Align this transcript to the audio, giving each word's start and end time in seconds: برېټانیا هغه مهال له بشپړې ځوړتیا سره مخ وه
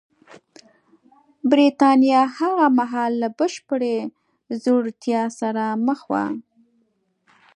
برېټانیا 1.51 2.21
هغه 2.37 2.65
مهال 2.79 3.11
له 3.21 3.27
بشپړې 3.39 3.97
ځوړتیا 4.63 5.21
سره 5.39 5.63
مخ 5.85 5.99
وه 6.11 6.25